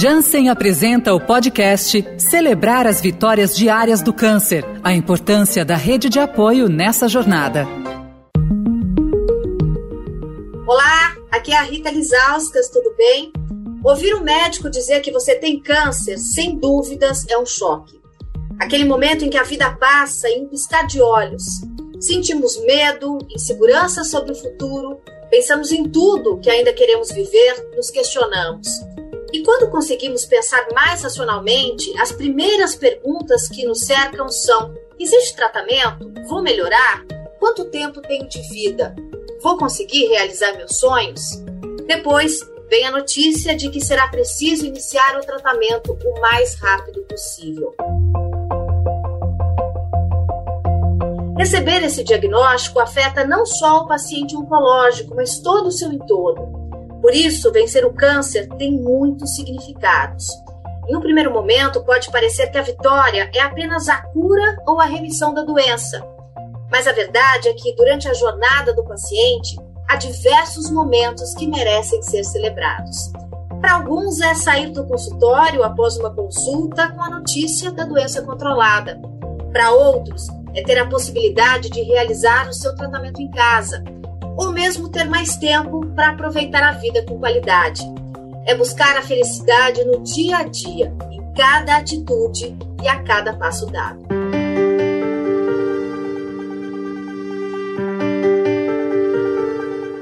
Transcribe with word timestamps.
Janssen 0.00 0.48
apresenta 0.48 1.12
o 1.12 1.20
podcast 1.20 2.02
Celebrar 2.16 2.86
as 2.86 3.02
Vitórias 3.02 3.54
Diárias 3.54 4.00
do 4.00 4.14
Câncer. 4.14 4.64
A 4.82 4.94
importância 4.94 5.62
da 5.62 5.76
rede 5.76 6.08
de 6.08 6.18
apoio 6.18 6.70
nessa 6.70 7.06
jornada. 7.06 7.66
Olá, 10.66 11.14
aqui 11.30 11.52
é 11.52 11.58
a 11.58 11.64
Rita 11.64 11.90
Lizauskas, 11.90 12.70
tudo 12.70 12.94
bem? 12.96 13.30
Ouvir 13.84 14.14
um 14.14 14.22
médico 14.22 14.70
dizer 14.70 15.02
que 15.02 15.12
você 15.12 15.34
tem 15.34 15.60
câncer, 15.60 16.16
sem 16.16 16.58
dúvidas, 16.58 17.26
é 17.28 17.36
um 17.36 17.44
choque. 17.44 18.00
Aquele 18.58 18.86
momento 18.86 19.26
em 19.26 19.28
que 19.28 19.36
a 19.36 19.44
vida 19.44 19.70
passa 19.72 20.30
em 20.30 20.46
um 20.46 20.48
piscar 20.48 20.86
de 20.86 21.02
olhos. 21.02 21.44
Sentimos 22.00 22.56
medo, 22.64 23.18
insegurança 23.30 24.02
sobre 24.04 24.32
o 24.32 24.34
futuro, 24.34 24.98
pensamos 25.30 25.70
em 25.70 25.86
tudo 25.86 26.40
que 26.40 26.48
ainda 26.48 26.72
queremos 26.72 27.12
viver, 27.12 27.68
nos 27.76 27.90
questionamos. 27.90 28.66
E 29.32 29.44
quando 29.44 29.70
conseguimos 29.70 30.24
pensar 30.24 30.66
mais 30.74 31.02
racionalmente, 31.02 31.96
as 32.00 32.10
primeiras 32.10 32.74
perguntas 32.74 33.48
que 33.48 33.64
nos 33.64 33.80
cercam 33.80 34.28
são: 34.28 34.74
existe 34.98 35.36
tratamento? 35.36 36.12
Vou 36.28 36.42
melhorar? 36.42 37.04
Quanto 37.38 37.66
tempo 37.66 38.02
tenho 38.02 38.28
de 38.28 38.42
vida? 38.48 38.94
Vou 39.40 39.56
conseguir 39.56 40.08
realizar 40.08 40.56
meus 40.56 40.76
sonhos? 40.76 41.22
Depois 41.86 42.40
vem 42.68 42.86
a 42.86 42.90
notícia 42.90 43.56
de 43.56 43.70
que 43.70 43.80
será 43.80 44.08
preciso 44.08 44.66
iniciar 44.66 45.16
o 45.16 45.24
tratamento 45.24 45.96
o 46.04 46.20
mais 46.20 46.54
rápido 46.56 47.02
possível. 47.02 47.74
Receber 51.38 51.82
esse 51.82 52.04
diagnóstico 52.04 52.80
afeta 52.80 53.24
não 53.24 53.46
só 53.46 53.78
o 53.78 53.88
paciente 53.88 54.36
oncológico, 54.36 55.14
mas 55.14 55.38
todo 55.38 55.68
o 55.68 55.72
seu 55.72 55.90
entorno. 55.90 56.59
Por 57.00 57.14
isso, 57.14 57.52
vencer 57.52 57.84
o 57.84 57.92
câncer 57.92 58.48
tem 58.58 58.72
muitos 58.72 59.34
significados. 59.34 60.26
Em 60.88 60.96
um 60.96 61.00
primeiro 61.00 61.32
momento, 61.32 61.84
pode 61.84 62.10
parecer 62.10 62.50
que 62.50 62.58
a 62.58 62.62
vitória 62.62 63.30
é 63.34 63.40
apenas 63.40 63.88
a 63.88 64.02
cura 64.02 64.56
ou 64.66 64.80
a 64.80 64.84
remissão 64.84 65.32
da 65.32 65.42
doença. 65.42 66.04
Mas 66.70 66.86
a 66.86 66.92
verdade 66.92 67.48
é 67.48 67.54
que, 67.54 67.74
durante 67.74 68.08
a 68.08 68.14
jornada 68.14 68.74
do 68.74 68.84
paciente, 68.84 69.56
há 69.88 69.96
diversos 69.96 70.70
momentos 70.70 71.34
que 71.34 71.46
merecem 71.46 72.02
ser 72.02 72.24
celebrados. 72.24 73.12
Para 73.60 73.74
alguns, 73.74 74.20
é 74.20 74.34
sair 74.34 74.70
do 74.70 74.86
consultório 74.86 75.62
após 75.62 75.96
uma 75.96 76.14
consulta 76.14 76.90
com 76.90 77.02
a 77.02 77.10
notícia 77.10 77.70
da 77.70 77.84
doença 77.84 78.22
controlada. 78.22 79.00
Para 79.52 79.72
outros, 79.72 80.28
é 80.54 80.62
ter 80.62 80.78
a 80.78 80.86
possibilidade 80.86 81.70
de 81.70 81.82
realizar 81.82 82.48
o 82.48 82.54
seu 82.54 82.74
tratamento 82.74 83.20
em 83.20 83.30
casa, 83.30 83.84
ou 84.36 84.52
mesmo 84.52 84.88
ter 84.88 85.04
mais 85.04 85.36
tempo 85.36 85.86
para 85.94 86.10
aproveitar 86.10 86.62
a 86.62 86.72
vida 86.72 87.04
com 87.06 87.18
qualidade. 87.18 87.82
É 88.46 88.54
buscar 88.54 88.96
a 88.96 89.02
felicidade 89.02 89.84
no 89.84 90.02
dia 90.02 90.38
a 90.38 90.42
dia, 90.44 90.92
em 91.10 91.32
cada 91.34 91.76
atitude 91.76 92.56
e 92.82 92.88
a 92.88 93.02
cada 93.02 93.34
passo 93.34 93.66
dado. 93.66 94.00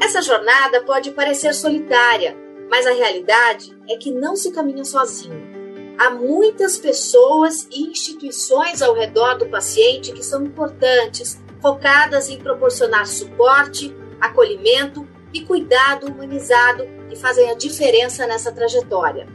Essa 0.00 0.22
jornada 0.22 0.80
pode 0.82 1.10
parecer 1.10 1.52
solitária, 1.54 2.36
mas 2.70 2.86
a 2.86 2.92
realidade 2.92 3.76
é 3.88 3.96
que 3.96 4.10
não 4.10 4.34
se 4.34 4.50
caminha 4.52 4.84
sozinho. 4.84 5.58
Há 5.98 6.10
muitas 6.10 6.78
pessoas 6.78 7.66
e 7.70 7.90
instituições 7.90 8.80
ao 8.82 8.94
redor 8.94 9.36
do 9.36 9.46
paciente 9.46 10.12
que 10.12 10.24
são 10.24 10.44
importantes, 10.44 11.40
focadas 11.60 12.28
em 12.28 12.38
proporcionar 12.38 13.06
suporte, 13.06 13.94
acolhimento 14.20 15.06
e 15.32 15.40
cuidado 15.40 16.06
humanizado 16.06 16.86
que 17.08 17.16
fazem 17.16 17.50
a 17.50 17.54
diferença 17.54 18.26
nessa 18.26 18.52
trajetória. 18.52 19.26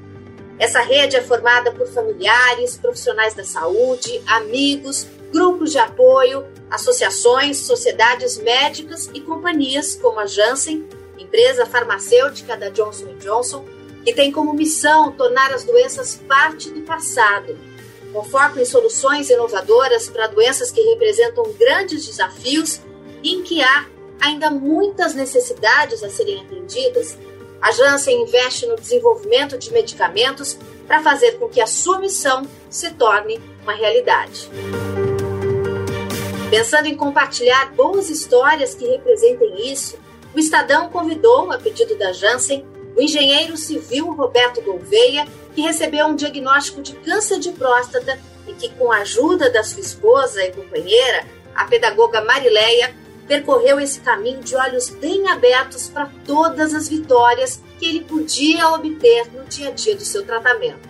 Essa 0.59 0.81
rede 0.81 1.15
é 1.15 1.21
formada 1.21 1.71
por 1.71 1.87
familiares, 1.87 2.77
profissionais 2.77 3.33
da 3.33 3.43
saúde, 3.43 4.21
amigos, 4.25 5.07
grupos 5.31 5.71
de 5.71 5.79
apoio, 5.79 6.45
associações, 6.69 7.57
sociedades 7.57 8.37
médicas 8.37 9.09
e 9.13 9.21
companhias 9.21 9.95
como 9.95 10.19
a 10.19 10.25
Janssen, 10.25 10.87
empresa 11.17 11.65
farmacêutica 11.65 12.55
da 12.55 12.69
Johnson 12.69 13.15
Johnson, 13.19 13.65
que 14.05 14.13
tem 14.13 14.31
como 14.31 14.53
missão 14.53 15.11
tornar 15.11 15.51
as 15.51 15.63
doenças 15.63 16.21
parte 16.27 16.69
do 16.69 16.81
passado, 16.81 17.57
com 18.11 18.23
foco 18.23 18.59
em 18.59 18.65
soluções 18.65 19.29
inovadoras 19.29 20.07
para 20.07 20.27
doenças 20.27 20.71
que 20.71 20.81
representam 20.81 21.51
grandes 21.53 22.05
desafios 22.05 22.79
e 23.23 23.33
em 23.33 23.41
que 23.41 23.61
há 23.61 23.87
ainda 24.19 24.49
muitas 24.49 25.13
necessidades 25.13 26.03
a 26.03 26.09
serem 26.09 26.41
atendidas. 26.41 27.17
A 27.61 27.71
Janssen 27.71 28.23
investe 28.23 28.65
no 28.65 28.75
desenvolvimento 28.75 29.57
de 29.57 29.71
medicamentos 29.71 30.57
para 30.87 31.01
fazer 31.01 31.33
com 31.33 31.47
que 31.47 31.61
a 31.61 31.67
sua 31.67 31.99
missão 31.99 32.47
se 32.69 32.91
torne 32.91 33.39
uma 33.63 33.73
realidade. 33.73 34.49
Pensando 36.49 36.87
em 36.87 36.95
compartilhar 36.95 37.71
boas 37.73 38.09
histórias 38.09 38.75
que 38.75 38.85
representem 38.85 39.71
isso, 39.71 39.97
o 40.35 40.39
Estadão 40.39 40.89
convidou, 40.89 41.51
a 41.51 41.57
pedido 41.57 41.97
da 41.97 42.11
Janssen, 42.11 42.65
o 42.95 43.01
engenheiro 43.01 43.57
civil 43.57 44.11
Roberto 44.11 44.61
Gouveia, 44.61 45.27
que 45.55 45.61
recebeu 45.61 46.05
um 46.07 46.15
diagnóstico 46.15 46.81
de 46.81 46.93
câncer 46.93 47.39
de 47.39 47.51
próstata 47.51 48.19
e 48.47 48.53
que, 48.53 48.69
com 48.69 48.91
a 48.91 48.97
ajuda 48.97 49.49
da 49.49 49.63
sua 49.63 49.81
esposa 49.81 50.43
e 50.43 50.51
companheira, 50.51 51.25
a 51.55 51.65
pedagoga 51.65 52.21
Marileia, 52.21 52.95
percorreu 53.27 53.79
esse 53.79 53.99
caminho 54.01 54.41
de 54.41 54.55
olhos 54.55 54.89
bem 54.89 55.27
abertos 55.29 55.89
para 55.89 56.09
todas 56.25 56.73
as 56.73 56.87
vitórias 56.87 57.61
que 57.79 57.85
ele 57.85 58.01
podia 58.01 58.69
obter 58.69 59.31
no 59.33 59.43
dia 59.45 59.69
a 59.69 59.71
dia 59.71 59.95
do 59.95 60.03
seu 60.03 60.25
tratamento. 60.25 60.89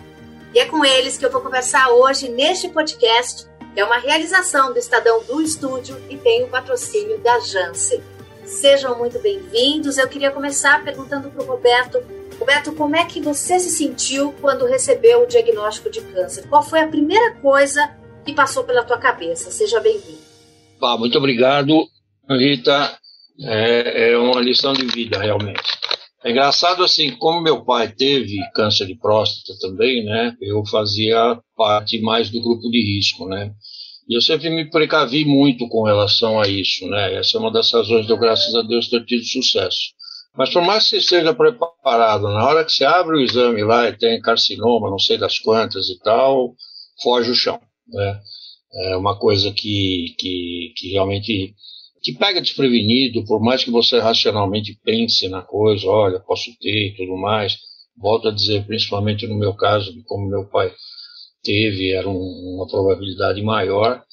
E 0.54 0.58
é 0.58 0.66
com 0.66 0.84
eles 0.84 1.18
que 1.18 1.26
eu 1.26 1.30
vou 1.30 1.40
conversar 1.40 1.90
hoje 1.90 2.28
neste 2.28 2.68
podcast, 2.68 3.46
que 3.74 3.80
é 3.80 3.84
uma 3.84 3.98
realização 3.98 4.72
do 4.72 4.78
Estadão 4.78 5.22
do 5.24 5.42
Estúdio 5.42 6.00
e 6.08 6.16
tem 6.16 6.44
o 6.44 6.48
patrocínio 6.48 7.18
da 7.18 7.40
Janssen. 7.40 8.00
Sejam 8.44 8.96
muito 8.96 9.18
bem-vindos. 9.18 9.98
Eu 9.98 10.06
queria 10.06 10.30
começar 10.30 10.84
perguntando 10.84 11.30
para 11.30 11.42
o 11.42 11.46
Roberto. 11.46 12.02
Roberto, 12.38 12.72
como 12.72 12.94
é 12.94 13.04
que 13.04 13.20
você 13.20 13.58
se 13.58 13.70
sentiu 13.70 14.32
quando 14.40 14.66
recebeu 14.66 15.22
o 15.22 15.26
diagnóstico 15.26 15.90
de 15.90 16.00
câncer? 16.02 16.46
Qual 16.48 16.62
foi 16.62 16.80
a 16.80 16.86
primeira 16.86 17.34
coisa 17.36 17.90
que 18.24 18.34
passou 18.34 18.62
pela 18.62 18.84
tua 18.84 18.98
cabeça? 18.98 19.50
Seja 19.50 19.80
bem-vindo. 19.80 20.22
Ah, 20.80 20.98
muito 20.98 21.16
obrigado, 21.16 21.88
Rita. 22.30 22.98
É, 23.40 24.12
é 24.12 24.18
uma 24.18 24.40
lição 24.40 24.72
de 24.72 24.86
vida, 24.86 25.18
realmente. 25.18 25.60
É 26.24 26.30
engraçado 26.30 26.82
assim, 26.82 27.10
como 27.16 27.42
meu 27.42 27.64
pai 27.64 27.92
teve 27.92 28.38
câncer 28.54 28.86
de 28.86 28.94
próstata 28.94 29.58
também, 29.60 30.04
né? 30.04 30.34
Eu 30.40 30.64
fazia 30.64 31.38
parte 31.56 32.00
mais 32.00 32.30
do 32.30 32.40
grupo 32.40 32.70
de 32.70 32.80
risco, 32.80 33.28
né? 33.28 33.52
E 34.08 34.16
eu 34.16 34.22
sempre 34.22 34.48
me 34.50 34.70
precavi 34.70 35.24
muito 35.24 35.68
com 35.68 35.82
relação 35.82 36.40
a 36.40 36.48
isso, 36.48 36.86
né? 36.88 37.14
Essa 37.16 37.36
é 37.36 37.40
uma 37.40 37.50
das 37.50 37.70
razões 37.72 38.06
de 38.06 38.12
eu, 38.12 38.18
graças 38.18 38.54
a 38.54 38.62
Deus, 38.62 38.88
ter 38.88 39.04
tido 39.04 39.24
sucesso. 39.24 39.92
Mas 40.36 40.50
por 40.50 40.62
mais 40.62 40.84
que 40.84 40.90
você 40.90 40.96
esteja 40.96 41.34
preparado, 41.34 42.24
na 42.24 42.46
hora 42.46 42.64
que 42.64 42.72
você 42.72 42.84
abre 42.84 43.16
o 43.16 43.20
exame 43.20 43.62
lá 43.62 43.88
e 43.88 43.96
tem 43.96 44.20
carcinoma, 44.20 44.90
não 44.90 44.98
sei 44.98 45.18
das 45.18 45.38
quantas 45.38 45.88
e 45.90 45.98
tal, 46.00 46.54
foge 47.02 47.30
o 47.30 47.34
chão, 47.34 47.60
né? 47.88 48.20
É 48.72 48.96
uma 48.96 49.18
coisa 49.18 49.52
que, 49.52 50.14
que, 50.18 50.72
que 50.76 50.88
realmente 50.92 51.54
te 52.04 52.12
pega 52.12 52.42
desprevenido, 52.42 53.24
por 53.24 53.40
mais 53.40 53.64
que 53.64 53.70
você 53.70 53.98
racionalmente 53.98 54.78
pense 54.84 55.26
na 55.26 55.40
coisa, 55.40 55.88
olha, 55.88 56.20
posso 56.20 56.50
ter 56.60 56.88
e 56.88 56.94
tudo 56.94 57.16
mais. 57.16 57.56
Volto 57.96 58.28
a 58.28 58.30
dizer, 58.30 58.66
principalmente 58.66 59.26
no 59.26 59.38
meu 59.38 59.54
caso, 59.54 59.90
como 60.04 60.28
meu 60.28 60.46
pai 60.46 60.70
teve, 61.42 61.92
era 61.94 62.06
um, 62.06 62.56
uma 62.56 62.66
probabilidade 62.68 63.40
maior, 63.40 64.04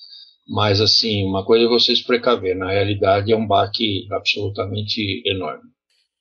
mas 0.48 0.80
assim, 0.80 1.26
uma 1.26 1.46
coisa 1.46 1.66
é 1.66 1.68
você 1.68 1.94
se 1.94 2.06
precaver, 2.06 2.56
na 2.56 2.72
realidade 2.72 3.34
é 3.34 3.36
um 3.36 3.46
baque 3.46 4.08
absolutamente 4.10 5.22
enorme. 5.26 5.70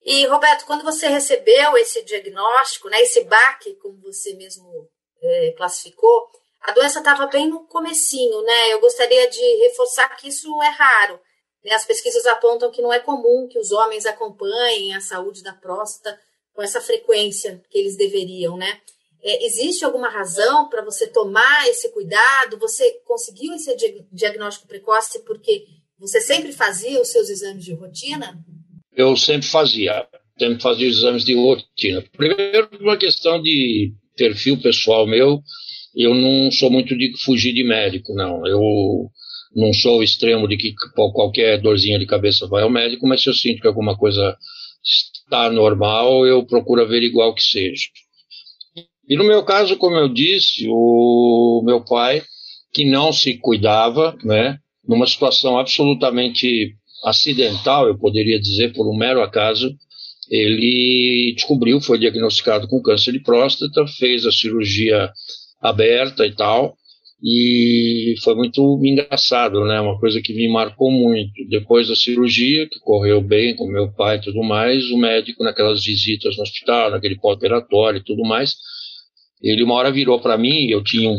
E 0.02 0.26
Roberto, 0.26 0.66
quando 0.66 0.82
você 0.82 1.06
recebeu 1.06 1.76
esse 1.76 2.04
diagnóstico, 2.04 2.88
né, 2.88 3.00
esse 3.00 3.22
baque, 3.24 3.74
como 3.76 4.00
você 4.00 4.34
mesmo 4.34 4.66
é, 5.22 5.52
classificou, 5.56 6.30
a 6.62 6.72
doença 6.72 6.98
estava 6.98 7.26
bem 7.28 7.48
no 7.48 7.66
comecinho, 7.68 8.42
né? 8.42 8.72
Eu 8.72 8.80
gostaria 8.80 9.28
de 9.30 9.40
reforçar 9.68 10.08
que 10.16 10.28
isso 10.28 10.48
é 10.62 10.68
raro. 10.68 11.20
Né? 11.64 11.72
As 11.72 11.84
pesquisas 11.84 12.26
apontam 12.26 12.70
que 12.70 12.82
não 12.82 12.92
é 12.92 13.00
comum 13.00 13.48
que 13.48 13.58
os 13.58 13.70
homens 13.70 14.06
acompanhem 14.06 14.94
a 14.94 15.00
saúde 15.00 15.42
da 15.42 15.52
próstata 15.52 16.18
com 16.52 16.62
essa 16.62 16.80
frequência 16.80 17.62
que 17.70 17.78
eles 17.78 17.96
deveriam, 17.96 18.56
né? 18.56 18.80
É, 19.22 19.44
existe 19.44 19.84
alguma 19.84 20.08
razão 20.08 20.68
para 20.68 20.82
você 20.82 21.06
tomar 21.06 21.68
esse 21.68 21.90
cuidado? 21.90 22.58
Você 22.58 22.90
conseguiu 23.04 23.54
esse 23.54 23.74
diagnóstico 24.10 24.66
precoce 24.66 25.22
porque 25.24 25.66
você 25.98 26.20
sempre 26.20 26.52
fazia 26.52 27.00
os 27.00 27.08
seus 27.08 27.28
exames 27.28 27.64
de 27.64 27.74
rotina? 27.74 28.42
Eu 28.96 29.16
sempre 29.16 29.46
fazia, 29.46 30.08
sempre 30.38 30.62
fazia 30.62 30.88
os 30.88 30.96
exames 30.98 31.24
de 31.24 31.34
rotina. 31.34 32.02
Primeiro, 32.16 32.70
uma 32.80 32.96
questão 32.96 33.42
de 33.42 33.92
perfil 34.16 34.60
pessoal 34.60 35.06
meu, 35.06 35.42
eu 35.94 36.14
não 36.14 36.50
sou 36.50 36.70
muito 36.70 36.96
de 36.96 37.12
fugir 37.22 37.52
de 37.52 37.62
médico, 37.62 38.14
não. 38.14 38.46
Eu 38.46 39.10
não 39.54 39.72
sou 39.72 39.98
o 39.98 40.02
extremo 40.02 40.46
de 40.46 40.56
que 40.56 40.74
qualquer 40.94 41.60
dorzinha 41.60 41.98
de 41.98 42.06
cabeça 42.06 42.46
vai 42.46 42.62
ao 42.62 42.70
médico, 42.70 43.06
mas 43.06 43.22
se 43.22 43.28
eu 43.28 43.34
sinto 43.34 43.60
que 43.60 43.66
alguma 43.66 43.96
coisa 43.96 44.36
está 44.82 45.50
normal, 45.50 46.26
eu 46.26 46.44
procuro 46.44 46.82
averiguar 46.82 47.28
o 47.28 47.34
que 47.34 47.42
seja. 47.42 47.84
E 49.08 49.16
no 49.16 49.24
meu 49.24 49.42
caso, 49.42 49.76
como 49.76 49.96
eu 49.96 50.08
disse, 50.08 50.66
o 50.68 51.62
meu 51.64 51.84
pai, 51.84 52.22
que 52.72 52.84
não 52.84 53.12
se 53.12 53.36
cuidava, 53.38 54.16
né, 54.24 54.58
numa 54.86 55.06
situação 55.06 55.58
absolutamente 55.58 56.74
acidental, 57.04 57.88
eu 57.88 57.98
poderia 57.98 58.40
dizer, 58.40 58.72
por 58.72 58.88
um 58.88 58.96
mero 58.96 59.20
acaso, 59.20 59.74
ele 60.30 61.32
descobriu, 61.34 61.80
foi 61.80 61.98
diagnosticado 61.98 62.68
com 62.68 62.80
câncer 62.80 63.12
de 63.12 63.20
próstata, 63.20 63.84
fez 63.98 64.24
a 64.24 64.30
cirurgia 64.30 65.10
aberta 65.60 66.24
e 66.24 66.32
tal, 66.32 66.76
e 67.22 68.14
foi 68.24 68.34
muito 68.34 68.80
engraçado, 68.82 69.64
né? 69.64 69.78
Uma 69.80 69.98
coisa 69.98 70.22
que 70.22 70.32
me 70.32 70.48
marcou 70.48 70.90
muito. 70.90 71.32
Depois 71.48 71.88
da 71.88 71.94
cirurgia, 71.94 72.66
que 72.66 72.78
correu 72.80 73.20
bem 73.20 73.54
com 73.54 73.66
meu 73.66 73.92
pai 73.92 74.16
e 74.16 74.22
tudo 74.22 74.42
mais, 74.42 74.90
o 74.90 74.96
médico, 74.96 75.44
naquelas 75.44 75.84
visitas 75.84 76.36
no 76.36 76.42
hospital, 76.42 76.90
naquele 76.90 77.16
pós-operatório 77.16 77.98
e 77.98 78.04
tudo 78.04 78.22
mais, 78.22 78.54
ele 79.42 79.62
uma 79.62 79.74
hora 79.74 79.92
virou 79.92 80.18
para 80.20 80.38
mim, 80.38 80.68
eu 80.70 80.82
tinha, 80.82 81.14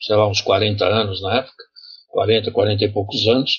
sei 0.00 0.16
lá, 0.16 0.28
uns 0.28 0.40
40 0.40 0.84
anos 0.84 1.22
na 1.22 1.38
época, 1.38 1.64
40, 2.08 2.50
40 2.50 2.84
e 2.84 2.88
poucos 2.88 3.28
anos, 3.28 3.58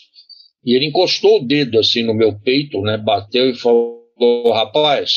e 0.66 0.76
ele 0.76 0.86
encostou 0.86 1.38
o 1.38 1.46
dedo 1.46 1.80
assim 1.80 2.04
no 2.04 2.14
meu 2.14 2.38
peito, 2.38 2.82
né? 2.82 2.98
Bateu 2.98 3.50
e 3.50 3.56
falou: 3.56 4.04
rapaz, 4.52 5.12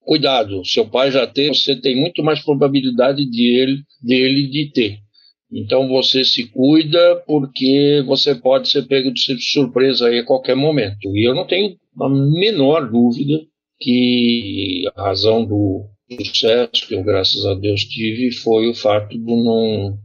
cuidado, 0.00 0.62
seu 0.66 0.86
pai 0.86 1.10
já 1.10 1.26
tem, 1.26 1.48
você 1.48 1.74
tem 1.80 1.96
muito 1.96 2.22
mais 2.22 2.44
probabilidade 2.44 3.24
de 3.24 3.46
ele, 3.46 3.82
dele 4.02 4.48
de 4.48 4.70
ter. 4.70 5.07
Então 5.50 5.88
você 5.88 6.24
se 6.24 6.46
cuida 6.46 7.22
porque 7.26 8.02
você 8.06 8.34
pode 8.34 8.70
ser 8.70 8.86
pego 8.86 9.12
de 9.12 9.20
surpresa 9.40 10.08
aí 10.08 10.18
a 10.18 10.24
qualquer 10.24 10.54
momento. 10.54 11.16
E 11.16 11.26
eu 11.28 11.34
não 11.34 11.46
tenho 11.46 11.76
a 12.00 12.08
menor 12.08 12.90
dúvida 12.90 13.40
que 13.80 14.84
a 14.94 15.04
razão 15.04 15.44
do 15.44 15.86
sucesso 16.10 16.86
que 16.86 16.94
eu, 16.94 17.02
graças 17.02 17.46
a 17.46 17.54
Deus, 17.54 17.82
tive 17.82 18.34
foi 18.34 18.68
o 18.68 18.74
fato 18.74 19.10
de 19.10 19.18
não 19.18 19.98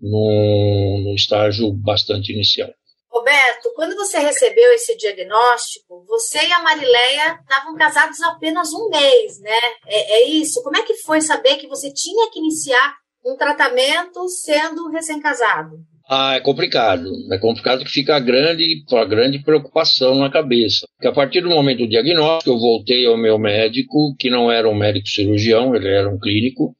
num, 0.00 1.14
estágio 1.14 1.72
bastante 1.72 2.32
inicial. 2.32 2.70
Roberto, 3.08 3.72
quando 3.76 3.94
você 3.94 4.18
recebeu 4.18 4.72
esse 4.72 4.96
diagnóstico, 4.96 6.04
você 6.08 6.38
e 6.38 6.52
a 6.52 6.62
Marileia 6.62 7.38
estavam 7.40 7.76
casados 7.76 8.20
apenas 8.22 8.72
um 8.72 8.88
mês, 8.88 9.38
né? 9.40 9.60
É, 9.86 10.14
é 10.14 10.28
isso? 10.28 10.62
Como 10.62 10.76
é 10.76 10.82
que 10.82 10.94
foi 10.94 11.20
saber 11.20 11.56
que 11.56 11.68
você 11.68 11.92
tinha 11.92 12.30
que 12.30 12.38
iniciar 12.38 12.96
um 13.24 13.36
tratamento 13.36 14.28
sendo 14.28 14.88
recém-casado? 14.90 15.76
Ah, 16.08 16.34
é 16.34 16.40
complicado. 16.40 17.08
É 17.32 17.38
complicado 17.38 17.84
que 17.84 17.90
fica 17.90 18.18
grande, 18.18 18.84
a 18.92 19.04
grande 19.04 19.38
preocupação 19.38 20.16
na 20.16 20.30
cabeça. 20.30 20.86
Porque 20.94 21.08
a 21.08 21.12
partir 21.12 21.40
do 21.40 21.48
momento 21.48 21.78
do 21.78 21.88
diagnóstico, 21.88 22.50
eu 22.50 22.58
voltei 22.58 23.06
ao 23.06 23.16
meu 23.16 23.38
médico, 23.38 24.14
que 24.18 24.28
não 24.28 24.50
era 24.50 24.68
um 24.68 24.74
médico 24.74 25.08
cirurgião, 25.08 25.74
ele 25.74 25.88
era 25.88 26.08
um 26.08 26.18
clínico, 26.18 26.76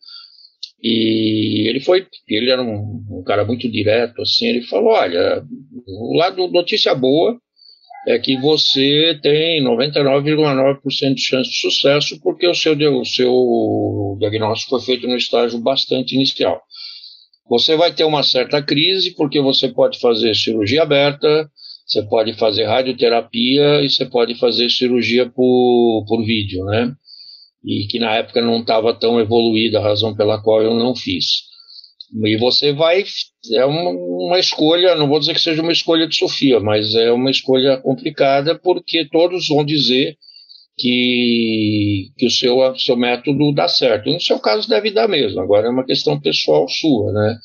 e 0.82 1.68
ele 1.68 1.80
foi, 1.80 2.06
ele 2.28 2.50
era 2.50 2.60
um, 2.60 3.04
um 3.08 3.22
cara 3.24 3.44
muito 3.44 3.70
direto, 3.70 4.20
assim, 4.20 4.48
ele 4.48 4.62
falou, 4.62 4.92
olha, 4.92 5.42
o 5.86 6.16
lado 6.16 6.48
notícia 6.48 6.92
boa 6.94 7.38
é 8.06 8.18
que 8.18 8.36
você 8.36 9.18
tem 9.22 9.62
99,9% 9.62 11.14
de 11.14 11.22
chance 11.22 11.50
de 11.50 11.56
sucesso 11.56 12.20
porque 12.20 12.48
o 12.48 12.54
seu, 12.54 12.74
o 12.74 13.04
seu 13.04 14.16
diagnóstico 14.18 14.76
foi 14.76 14.80
feito 14.80 15.06
no 15.06 15.16
estágio 15.16 15.60
bastante 15.60 16.14
inicial. 16.14 16.60
Você 17.48 17.76
vai 17.76 17.92
ter 17.92 18.04
uma 18.04 18.22
certa 18.22 18.62
crise 18.62 19.14
porque 19.14 19.40
você 19.40 19.68
pode 19.68 20.00
fazer 20.00 20.34
cirurgia 20.34 20.82
aberta, 20.82 21.48
você 21.86 22.02
pode 22.02 22.32
fazer 22.34 22.64
radioterapia 22.64 23.82
e 23.82 23.90
você 23.90 24.06
pode 24.06 24.34
fazer 24.36 24.70
cirurgia 24.70 25.28
por, 25.28 26.04
por 26.08 26.24
vídeo, 26.24 26.64
né? 26.64 26.92
E 27.64 27.86
que 27.86 27.98
na 27.98 28.14
época 28.16 28.40
não 28.40 28.60
estava 28.60 28.94
tão 28.94 29.20
evoluída, 29.20 29.78
a 29.78 29.82
razão 29.82 30.14
pela 30.14 30.42
qual 30.42 30.62
eu 30.62 30.74
não 30.74 30.96
fiz. 30.96 31.51
E 32.12 32.36
você 32.36 32.72
vai. 32.72 33.04
É 33.52 33.64
uma, 33.64 33.90
uma, 33.90 34.38
escolha, 34.38 34.94
não 34.94 35.08
vou 35.08 35.18
dizer 35.18 35.32
que 35.32 35.40
seja 35.40 35.62
uma 35.62 35.72
escolha 35.72 36.06
de 36.06 36.14
Sofia, 36.14 36.60
mas 36.60 36.94
é 36.94 37.10
uma 37.10 37.30
escolha 37.30 37.78
complicada 37.78 38.58
porque 38.58 39.08
todos 39.10 39.48
vão 39.48 39.64
dizer 39.64 40.16
que, 40.76 42.10
que 42.18 42.26
o 42.26 42.30
seu, 42.30 42.76
seu 42.76 42.96
método 42.96 43.54
dá 43.54 43.66
certo. 43.66 44.10
No 44.10 44.20
seu 44.20 44.38
caso 44.38 44.68
deve 44.68 44.90
dar 44.90 45.08
mesmo, 45.08 45.40
agora 45.40 45.68
é 45.68 45.70
uma 45.70 45.86
questão 45.86 46.20
pessoal 46.20 46.68
sua, 46.68 47.12
né? 47.12 47.38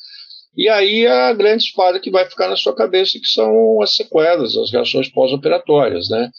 E 0.56 0.68
aí 0.68 1.06
a 1.06 1.32
grande 1.32 1.64
espada 1.64 2.00
que 2.00 2.10
vai 2.10 2.28
ficar 2.28 2.48
na 2.48 2.56
sua 2.56 2.74
cabeça, 2.74 3.18
que 3.18 3.28
são 3.28 3.80
as 3.80 3.94
sequelas, 3.94 4.56
as 4.56 4.70
reações 4.70 5.08
pós-operatórias, 5.08 6.08
né? 6.10 6.30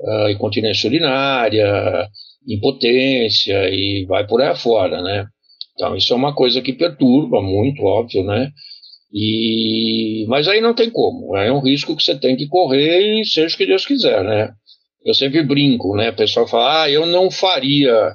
Uh, 0.00 0.28
incontinência 0.30 0.88
urinária, 0.88 2.08
impotência 2.46 3.68
e 3.70 4.04
vai 4.06 4.26
por 4.26 4.42
aí 4.42 4.48
afora, 4.48 5.00
né? 5.00 5.26
Então, 5.78 5.94
isso 5.94 6.12
é 6.12 6.16
uma 6.16 6.34
coisa 6.34 6.60
que 6.60 6.72
perturba 6.72 7.40
muito, 7.40 7.84
óbvio, 7.84 8.24
né? 8.24 8.50
E, 9.12 10.26
mas 10.28 10.48
aí 10.48 10.60
não 10.60 10.74
tem 10.74 10.90
como, 10.90 11.36
é 11.36 11.52
um 11.52 11.60
risco 11.60 11.96
que 11.96 12.02
você 12.02 12.18
tem 12.18 12.36
que 12.36 12.48
correr 12.48 13.20
e 13.20 13.24
seja 13.24 13.54
o 13.54 13.56
que 13.56 13.64
Deus 13.64 13.86
quiser, 13.86 14.24
né? 14.24 14.50
Eu 15.04 15.14
sempre 15.14 15.40
brinco, 15.40 15.94
né? 15.94 16.10
O 16.10 16.16
pessoal 16.16 16.48
fala, 16.48 16.82
ah, 16.82 16.90
eu 16.90 17.06
não 17.06 17.30
faria 17.30 18.12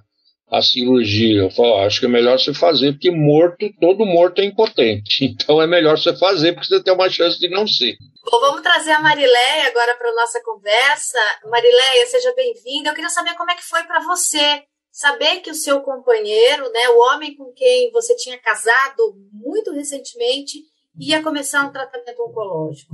a 0.51 0.61
cirurgia. 0.61 1.39
Eu 1.39 1.49
falo, 1.49 1.77
acho 1.77 2.01
que 2.01 2.05
é 2.05 2.09
melhor 2.09 2.37
você 2.37 2.53
fazer, 2.53 2.91
porque 2.91 3.09
morto, 3.09 3.65
todo 3.79 4.05
morto 4.05 4.41
é 4.41 4.45
impotente. 4.45 5.23
Então 5.43 5.61
é 5.61 5.65
melhor 5.65 5.97
você 5.97 6.13
fazer, 6.15 6.51
porque 6.51 6.67
você 6.67 6.83
tem 6.83 6.93
uma 6.93 7.09
chance 7.09 7.39
de 7.39 7.47
não 7.47 7.65
ser. 7.65 7.95
Bom, 8.29 8.39
vamos 8.41 8.61
trazer 8.61 8.91
a 8.91 8.99
Marileia 8.99 9.67
agora 9.67 9.95
para 9.95 10.09
a 10.09 10.15
nossa 10.15 10.41
conversa. 10.43 11.17
Marileia, 11.49 12.05
seja 12.07 12.33
bem-vinda. 12.35 12.89
Eu 12.89 12.93
queria 12.93 13.09
saber 13.09 13.33
como 13.35 13.51
é 13.51 13.55
que 13.55 13.63
foi 13.63 13.83
para 13.83 14.01
você 14.01 14.63
saber 14.93 15.41
que 15.41 15.49
o 15.49 15.55
seu 15.55 15.81
companheiro, 15.81 16.71
né, 16.71 16.89
o 16.89 16.99
homem 16.99 17.35
com 17.35 17.51
quem 17.51 17.91
você 17.91 18.15
tinha 18.15 18.37
casado 18.37 19.17
muito 19.31 19.71
recentemente, 19.71 20.59
ia 20.99 21.23
começar 21.23 21.65
um 21.65 21.71
tratamento 21.71 22.21
oncológico? 22.21 22.93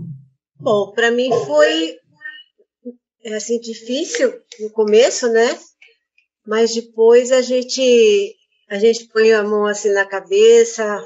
Bom, 0.56 0.92
para 0.94 1.12
mim 1.12 1.30
foi 1.46 2.00
é, 3.26 3.36
assim 3.36 3.60
difícil 3.60 4.34
no 4.62 4.72
começo, 4.72 5.28
né? 5.28 5.60
Mas 6.48 6.74
depois 6.74 7.34
a 7.34 7.42
gente 7.42 8.34
a 8.70 8.80
gente 8.80 9.08
põe 9.10 9.34
a 9.34 9.44
mão 9.44 9.66
assim 9.66 9.92
na 9.92 10.06
cabeça, 10.06 11.06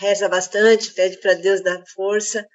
reza 0.00 0.26
bastante, 0.28 0.94
pede 0.94 1.18
para 1.18 1.34
Deus 1.34 1.62
dar 1.62 1.84
força. 1.94 2.46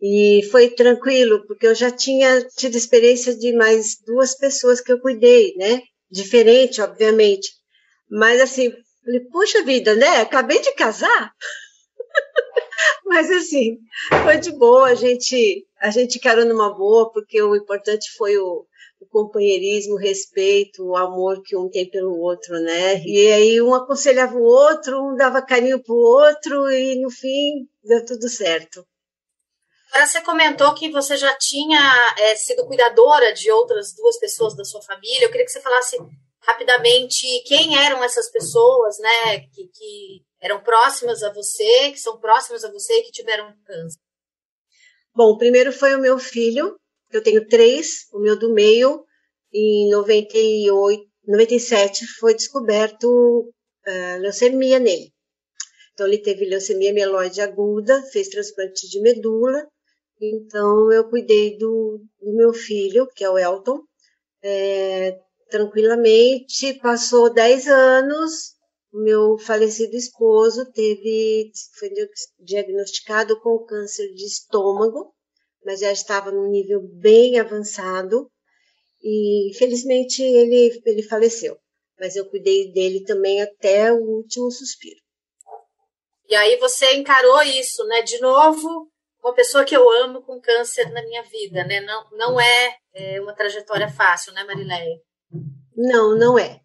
E 0.00 0.46
foi 0.52 0.70
tranquilo, 0.70 1.44
porque 1.46 1.66
eu 1.66 1.74
já 1.74 1.90
tinha 1.90 2.46
tido 2.56 2.76
experiência 2.76 3.34
de 3.34 3.52
mais 3.54 3.96
duas 4.06 4.36
pessoas 4.36 4.80
que 4.80 4.92
eu 4.92 5.00
cuidei, 5.00 5.54
né? 5.56 5.80
Diferente, 6.10 6.80
obviamente. 6.80 7.50
Mas 8.08 8.40
assim, 8.40 8.72
falei, 9.04 9.20
puxa 9.30 9.64
vida, 9.64 9.94
né? 9.94 10.18
Acabei 10.18 10.60
de 10.60 10.72
casar. 10.74 11.32
Mas 13.04 13.30
assim, 13.30 13.78
foi 14.22 14.38
de 14.38 14.52
boa, 14.52 14.88
a 14.88 14.94
gente, 14.94 15.66
a 15.80 15.90
gente 15.90 16.18
encarou 16.18 16.44
numa 16.44 16.74
boa, 16.74 17.10
porque 17.12 17.40
o 17.42 17.56
importante 17.56 18.10
foi 18.16 18.36
o, 18.36 18.66
o 19.00 19.06
companheirismo, 19.06 19.94
o 19.94 19.98
respeito, 19.98 20.84
o 20.84 20.96
amor 20.96 21.42
que 21.42 21.56
um 21.56 21.68
tem 21.68 21.88
pelo 21.88 22.18
outro, 22.18 22.58
né? 22.60 23.02
E 23.04 23.32
aí 23.32 23.62
um 23.62 23.74
aconselhava 23.74 24.36
o 24.36 24.42
outro, 24.42 25.00
um 25.02 25.16
dava 25.16 25.42
carinho 25.42 25.82
pro 25.82 25.94
outro 25.94 26.70
e 26.70 27.00
no 27.00 27.10
fim 27.10 27.68
deu 27.84 28.04
tudo 28.04 28.28
certo. 28.28 28.84
Agora 29.90 30.06
você 30.06 30.20
comentou 30.20 30.74
que 30.74 30.90
você 30.90 31.16
já 31.16 31.34
tinha 31.38 32.14
é, 32.18 32.36
sido 32.36 32.66
cuidadora 32.66 33.32
de 33.32 33.50
outras 33.50 33.94
duas 33.94 34.18
pessoas 34.18 34.56
da 34.56 34.64
sua 34.64 34.82
família. 34.82 35.24
Eu 35.24 35.30
queria 35.30 35.46
que 35.46 35.52
você 35.52 35.60
falasse 35.60 35.96
rapidamente 36.40 37.26
quem 37.46 37.78
eram 37.78 38.02
essas 38.02 38.30
pessoas, 38.30 38.98
né, 38.98 39.40
que, 39.52 39.68
que 39.68 40.22
eram 40.40 40.62
próximas 40.62 41.22
a 41.22 41.32
você, 41.32 41.90
que 41.92 41.98
são 41.98 42.18
próximas 42.18 42.64
a 42.64 42.70
você 42.70 42.94
e 42.94 43.02
que 43.02 43.12
tiveram 43.12 43.52
câncer. 43.64 43.98
Bom, 45.14 45.30
o 45.30 45.38
primeiro 45.38 45.72
foi 45.72 45.94
o 45.94 46.00
meu 46.00 46.18
filho. 46.18 46.78
Eu 47.10 47.22
tenho 47.22 47.46
três. 47.46 48.06
O 48.12 48.18
meu 48.18 48.38
do 48.38 48.52
meio, 48.52 49.04
em 49.52 49.88
98, 49.90 51.04
97, 51.26 52.06
foi 52.18 52.34
descoberto 52.34 53.06
uh, 53.06 54.20
leucemia 54.20 54.78
nele. 54.78 55.10
Então, 55.94 56.06
ele 56.06 56.18
teve 56.18 56.44
leucemia 56.44 56.92
mieloide 56.92 57.40
aguda, 57.40 58.02
fez 58.12 58.28
transplante 58.28 58.86
de 58.88 59.00
medula 59.00 59.66
então, 60.20 60.90
eu 60.92 61.08
cuidei 61.08 61.56
do, 61.58 62.00
do 62.20 62.32
meu 62.34 62.52
filho, 62.52 63.06
que 63.14 63.22
é 63.22 63.30
o 63.30 63.38
Elton, 63.38 63.80
é, 64.42 65.18
tranquilamente. 65.50 66.74
Passou 66.74 67.32
10 67.32 67.68
anos, 67.68 68.56
meu 68.92 69.36
falecido 69.38 69.94
esposo 69.94 70.70
teve, 70.72 71.50
foi 71.78 71.90
diagnosticado 72.40 73.38
com 73.40 73.64
câncer 73.64 74.12
de 74.14 74.24
estômago, 74.24 75.12
mas 75.64 75.80
já 75.80 75.92
estava 75.92 76.30
num 76.30 76.50
nível 76.50 76.80
bem 76.80 77.38
avançado 77.38 78.30
e 79.02 79.50
infelizmente 79.50 80.22
ele, 80.22 80.80
ele 80.86 81.02
faleceu. 81.02 81.58
Mas 81.98 82.16
eu 82.16 82.28
cuidei 82.28 82.72
dele 82.72 83.04
também 83.04 83.42
até 83.42 83.92
o 83.92 83.96
último 83.96 84.50
suspiro. 84.50 85.00
E 86.28 86.34
aí 86.34 86.56
você 86.56 86.94
encarou 86.94 87.42
isso, 87.42 87.84
né? 87.84 88.02
De 88.02 88.18
novo, 88.20 88.90
uma 89.26 89.34
pessoa 89.34 89.64
que 89.64 89.76
eu 89.76 89.90
amo 90.04 90.22
com 90.22 90.40
câncer 90.40 90.88
na 90.92 91.02
minha 91.02 91.22
vida, 91.24 91.64
né? 91.64 91.80
Não, 91.80 92.06
não 92.12 92.40
é, 92.40 92.76
é 92.94 93.20
uma 93.20 93.34
trajetória 93.34 93.88
fácil, 93.88 94.32
né, 94.32 94.44
Marileia? 94.44 95.00
Não, 95.76 96.16
não 96.16 96.38
é. 96.38 96.60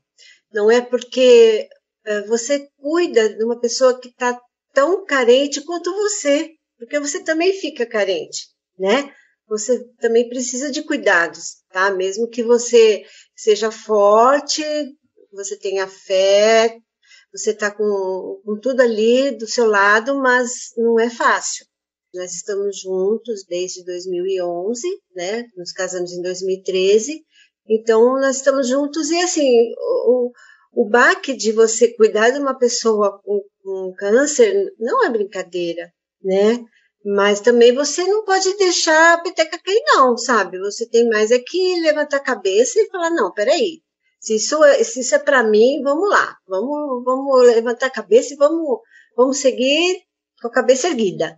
Não 0.53 0.69
é 0.69 0.79
porque 0.79 1.67
eh, 2.05 2.21
você 2.27 2.69
cuida 2.77 3.29
de 3.29 3.43
uma 3.43 3.59
pessoa 3.59 3.99
que 3.99 4.09
está 4.09 4.39
tão 4.73 5.03
carente 5.05 5.61
quanto 5.61 5.91
você, 5.91 6.51
porque 6.77 6.99
você 6.99 7.23
também 7.23 7.51
fica 7.53 7.83
carente, 7.83 8.49
né? 8.77 9.11
Você 9.47 9.83
também 9.99 10.29
precisa 10.29 10.71
de 10.71 10.83
cuidados, 10.83 11.63
tá? 11.71 11.89
Mesmo 11.89 12.29
que 12.29 12.43
você 12.43 13.03
seja 13.35 13.71
forte, 13.71 14.63
você 15.33 15.57
tenha 15.57 15.87
fé, 15.87 16.77
você 17.33 17.51
está 17.51 17.71
com, 17.71 18.39
com 18.45 18.59
tudo 18.59 18.81
ali 18.81 19.31
do 19.31 19.47
seu 19.47 19.65
lado, 19.65 20.15
mas 20.19 20.69
não 20.77 20.99
é 20.99 21.09
fácil. 21.09 21.65
Nós 22.13 22.33
estamos 22.33 22.79
juntos 22.81 23.45
desde 23.47 23.85
2011, 23.85 24.87
né? 25.15 25.45
Nos 25.55 25.71
casamos 25.71 26.11
em 26.11 26.21
2013. 26.21 27.23
Então, 27.69 28.19
nós 28.19 28.37
estamos 28.37 28.67
juntos 28.67 29.09
e, 29.09 29.21
assim, 29.21 29.71
o, 30.07 30.31
o 30.73 30.89
baque 30.89 31.33
de 31.33 31.51
você 31.51 31.87
cuidar 31.95 32.31
de 32.31 32.39
uma 32.39 32.57
pessoa 32.57 33.21
com, 33.23 33.41
com 33.63 33.93
câncer 33.97 34.73
não 34.77 35.05
é 35.05 35.09
brincadeira, 35.09 35.91
né? 36.21 36.63
Mas 37.03 37.39
também 37.39 37.73
você 37.73 38.03
não 38.03 38.25
pode 38.25 38.57
deixar 38.57 39.13
a 39.13 39.21
peteca 39.21 39.57
cair, 39.63 39.81
não, 39.85 40.17
sabe? 40.17 40.59
Você 40.59 40.87
tem 40.87 41.07
mais 41.09 41.31
é 41.31 41.39
que 41.39 41.79
levantar 41.81 42.17
a 42.17 42.23
cabeça 42.23 42.79
e 42.79 42.89
falar, 42.89 43.09
não, 43.09 43.31
peraí, 43.31 43.81
se 44.19 44.35
isso, 44.35 44.63
é, 44.63 44.83
se 44.83 44.99
isso 44.99 45.15
é 45.15 45.19
para 45.19 45.43
mim, 45.43 45.81
vamos 45.81 46.07
lá, 46.09 46.37
vamos, 46.47 47.03
vamos 47.03 47.45
levantar 47.47 47.87
a 47.87 47.91
cabeça 47.91 48.33
e 48.33 48.37
vamos, 48.37 48.79
vamos 49.15 49.39
seguir 49.39 50.03
com 50.41 50.47
a 50.47 50.51
cabeça 50.51 50.89
erguida. 50.89 51.37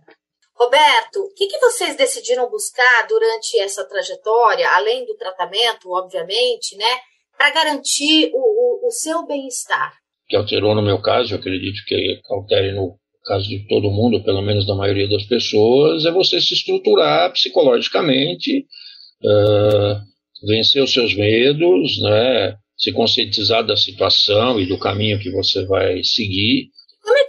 Roberto, 0.56 1.16
o 1.20 1.34
que, 1.34 1.46
que 1.46 1.58
vocês 1.58 1.96
decidiram 1.96 2.48
buscar 2.48 3.06
durante 3.08 3.58
essa 3.58 3.84
trajetória, 3.84 4.68
além 4.70 5.04
do 5.04 5.16
tratamento, 5.16 5.90
obviamente, 5.90 6.76
né, 6.76 6.98
para 7.36 7.50
garantir 7.50 8.30
o, 8.32 8.38
o, 8.38 8.88
o 8.88 8.90
seu 8.90 9.26
bem-estar? 9.26 9.92
Que 10.28 10.36
alterou 10.36 10.74
no 10.74 10.82
meu 10.82 11.00
caso, 11.02 11.34
eu 11.34 11.38
acredito 11.38 11.84
que 11.86 12.20
altere 12.30 12.72
no 12.72 12.96
caso 13.24 13.48
de 13.48 13.66
todo 13.66 13.90
mundo, 13.90 14.22
pelo 14.22 14.42
menos 14.42 14.66
da 14.66 14.74
maioria 14.74 15.08
das 15.08 15.24
pessoas, 15.24 16.04
é 16.04 16.12
você 16.12 16.40
se 16.40 16.54
estruturar 16.54 17.32
psicologicamente, 17.32 18.66
uh, 19.24 20.46
vencer 20.46 20.82
os 20.82 20.92
seus 20.92 21.14
medos, 21.14 22.00
né, 22.00 22.56
se 22.76 22.92
conscientizar 22.92 23.64
da 23.64 23.76
situação 23.76 24.60
e 24.60 24.66
do 24.66 24.78
caminho 24.78 25.18
que 25.18 25.30
você 25.30 25.64
vai 25.66 26.02
seguir. 26.04 26.68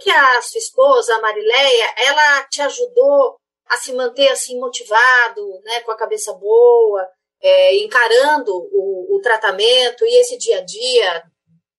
Que 0.06 0.12
a 0.12 0.40
sua 0.40 0.60
esposa, 0.60 1.16
a 1.16 1.20
Marileia, 1.20 1.94
ela 2.06 2.44
te 2.44 2.62
ajudou 2.62 3.40
a 3.68 3.76
se 3.76 3.92
manter 3.92 4.28
assim 4.28 4.56
motivado, 4.56 5.60
né, 5.64 5.80
com 5.80 5.90
a 5.90 5.96
cabeça 5.96 6.32
boa, 6.32 7.08
é, 7.42 7.76
encarando 7.78 8.52
o, 8.52 9.16
o 9.16 9.20
tratamento 9.20 10.04
e 10.06 10.20
esse 10.20 10.38
dia 10.38 10.58
a 10.58 10.64
dia 10.64 11.24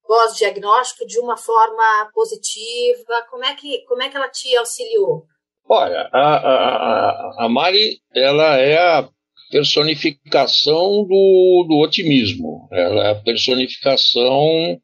pós-diagnóstico 0.06 1.08
de 1.08 1.18
uma 1.22 1.38
forma 1.38 2.12
positiva? 2.14 3.26
Como 3.30 3.46
é 3.46 3.56
que, 3.56 3.86
como 3.86 4.04
é 4.04 4.10
que 4.10 4.18
ela 4.18 4.28
te 4.28 4.54
auxiliou? 4.58 5.24
Olha, 5.70 6.10
a, 6.12 6.36
a, 6.36 7.46
a 7.46 7.50
Mari, 7.50 8.02
ela 8.14 8.58
é 8.58 8.78
a 8.78 9.10
personificação 9.50 11.06
do, 11.06 11.66
do 11.66 11.82
otimismo, 11.82 12.68
ela 12.74 13.08
é 13.08 13.12
a 13.12 13.24
personificação 13.24 14.82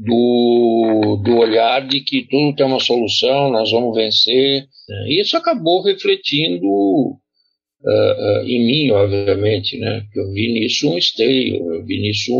do, 0.00 1.20
do 1.22 1.36
olhar 1.36 1.86
de 1.86 2.00
que 2.00 2.26
tudo 2.26 2.56
tem 2.56 2.64
uma 2.64 2.80
solução, 2.80 3.50
nós 3.50 3.70
vamos 3.70 3.94
vencer. 3.94 4.64
E 5.06 5.20
isso 5.20 5.36
acabou 5.36 5.82
refletindo 5.82 6.66
uh, 6.66 7.18
uh, 7.84 8.42
em 8.46 8.66
mim, 8.66 8.90
obviamente, 8.92 9.78
né? 9.78 10.02
Eu 10.14 10.32
vi 10.32 10.52
nisso 10.52 10.88
um 10.88 10.96
esteio, 10.96 11.74
eu 11.74 11.84
vi 11.84 12.00
nisso 12.00 12.32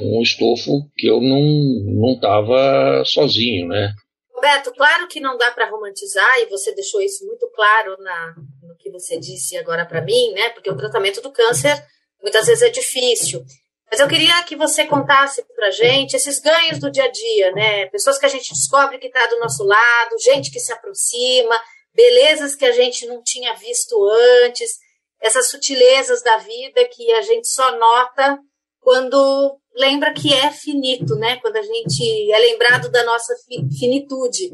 um 0.00 0.22
estofo 0.22 0.90
que 0.96 1.06
eu 1.06 1.20
não 1.20 1.42
não 1.84 2.12
estava 2.14 3.04
sozinho, 3.04 3.68
né? 3.68 3.92
Roberto, 4.34 4.72
claro 4.72 5.06
que 5.06 5.20
não 5.20 5.36
dá 5.36 5.50
para 5.50 5.68
romantizar 5.68 6.38
e 6.38 6.46
você 6.46 6.74
deixou 6.74 7.02
isso 7.02 7.26
muito 7.26 7.46
claro 7.54 7.94
na, 8.02 8.34
no 8.62 8.74
que 8.78 8.90
você 8.90 9.20
disse 9.20 9.54
agora 9.58 9.84
para 9.84 10.00
mim, 10.00 10.32
né? 10.32 10.48
Porque 10.48 10.70
o 10.70 10.76
tratamento 10.76 11.20
do 11.20 11.30
câncer 11.30 11.76
muitas 12.22 12.46
vezes 12.46 12.62
é 12.62 12.70
difícil. 12.70 13.44
Mas 13.90 13.98
eu 13.98 14.06
queria 14.06 14.40
que 14.44 14.54
você 14.54 14.84
contasse 14.86 15.44
para 15.54 15.70
gente 15.72 16.14
esses 16.14 16.38
ganhos 16.38 16.78
do 16.78 16.90
dia 16.90 17.04
a 17.04 17.10
dia, 17.10 17.50
né? 17.52 17.86
Pessoas 17.86 18.18
que 18.18 18.26
a 18.26 18.28
gente 18.28 18.52
descobre 18.52 18.98
que 18.98 19.08
está 19.08 19.26
do 19.26 19.40
nosso 19.40 19.64
lado, 19.64 20.18
gente 20.22 20.50
que 20.50 20.60
se 20.60 20.72
aproxima, 20.72 21.60
belezas 21.92 22.54
que 22.54 22.64
a 22.64 22.70
gente 22.70 23.04
não 23.06 23.20
tinha 23.22 23.52
visto 23.54 23.96
antes, 24.44 24.78
essas 25.20 25.50
sutilezas 25.50 26.22
da 26.22 26.36
vida 26.36 26.86
que 26.88 27.10
a 27.12 27.22
gente 27.22 27.48
só 27.48 27.76
nota 27.76 28.38
quando 28.78 29.58
lembra 29.74 30.14
que 30.14 30.32
é 30.32 30.52
finito, 30.52 31.16
né? 31.16 31.36
Quando 31.40 31.56
a 31.56 31.62
gente 31.62 32.32
é 32.32 32.38
lembrado 32.38 32.90
da 32.90 33.04
nossa 33.04 33.34
finitude. 33.78 34.50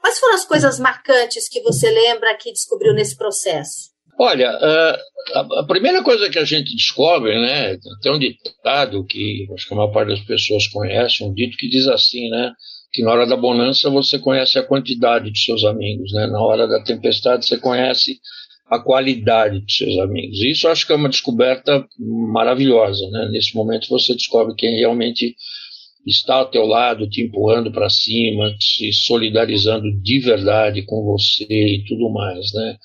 Quais 0.00 0.18
foram 0.18 0.34
as 0.34 0.44
coisas 0.44 0.78
marcantes 0.78 1.48
que 1.48 1.60
você 1.60 1.90
lembra 1.90 2.36
que 2.36 2.52
descobriu 2.52 2.94
nesse 2.94 3.16
processo? 3.16 3.90
Olha, 4.18 4.50
a 5.56 5.64
primeira 5.64 6.02
coisa 6.02 6.28
que 6.28 6.38
a 6.38 6.44
gente 6.44 6.74
descobre, 6.74 7.40
né, 7.40 7.76
tem 8.02 8.12
um 8.12 8.18
ditado 8.18 9.04
que 9.06 9.46
acho 9.54 9.68
que 9.68 9.74
a 9.74 9.76
maior 9.76 9.92
parte 9.92 10.08
das 10.08 10.20
pessoas 10.20 10.66
conhece, 10.66 11.22
um 11.22 11.32
dito 11.32 11.56
que 11.56 11.68
diz 11.68 11.86
assim, 11.86 12.28
né, 12.28 12.52
que 12.92 13.02
na 13.02 13.12
hora 13.12 13.26
da 13.26 13.36
bonança 13.36 13.88
você 13.88 14.18
conhece 14.18 14.58
a 14.58 14.62
quantidade 14.62 15.30
de 15.30 15.38
seus 15.38 15.64
amigos, 15.64 16.12
né, 16.12 16.26
na 16.26 16.40
hora 16.42 16.66
da 16.66 16.82
tempestade 16.82 17.46
você 17.46 17.58
conhece 17.58 18.18
a 18.70 18.78
qualidade 18.78 19.60
de 19.64 19.72
seus 19.72 19.98
amigos. 19.98 20.42
Isso 20.42 20.68
acho 20.68 20.86
que 20.86 20.92
é 20.92 20.96
uma 20.96 21.08
descoberta 21.08 21.86
maravilhosa. 21.98 23.08
Né? 23.10 23.28
Nesse 23.32 23.54
momento 23.54 23.88
você 23.88 24.14
descobre 24.14 24.54
quem 24.54 24.76
realmente 24.76 25.34
está 26.06 26.34
ao 26.34 26.50
teu 26.50 26.66
lado, 26.66 27.08
te 27.08 27.22
empurrando 27.22 27.72
para 27.72 27.88
cima, 27.88 28.54
se 28.60 28.92
solidarizando 28.92 29.90
de 30.02 30.20
verdade 30.20 30.82
com 30.82 31.02
você 31.02 31.46
e 31.48 31.84
tudo 31.86 32.10
mais. 32.10 32.52
Né? 32.52 32.76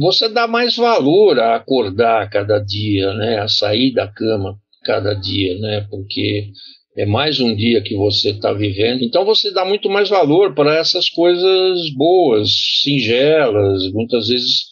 Você 0.00 0.28
dá 0.28 0.46
mais 0.46 0.76
valor 0.76 1.38
a 1.38 1.56
acordar 1.56 2.28
cada 2.30 2.58
dia, 2.58 3.12
né? 3.14 3.38
a 3.38 3.48
sair 3.48 3.92
da 3.92 4.08
cama 4.08 4.56
cada 4.84 5.14
dia, 5.14 5.58
né? 5.58 5.86
porque 5.90 6.50
é 6.96 7.06
mais 7.06 7.40
um 7.40 7.54
dia 7.54 7.80
que 7.80 7.94
você 7.94 8.30
está 8.30 8.52
vivendo. 8.52 9.02
Então 9.02 9.24
você 9.24 9.52
dá 9.52 9.64
muito 9.64 9.88
mais 9.88 10.08
valor 10.08 10.54
para 10.54 10.76
essas 10.76 11.08
coisas 11.08 11.90
boas, 11.94 12.48
singelas, 12.82 13.90
muitas 13.92 14.28
vezes 14.28 14.64